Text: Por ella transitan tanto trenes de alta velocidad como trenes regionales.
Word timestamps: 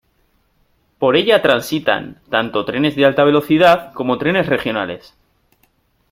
Por 0.97 1.15
ella 1.15 1.43
transitan 1.43 2.23
tanto 2.31 2.65
trenes 2.65 2.95
de 2.95 3.05
alta 3.05 3.23
velocidad 3.23 3.93
como 3.93 4.17
trenes 4.17 4.47
regionales. 4.47 5.13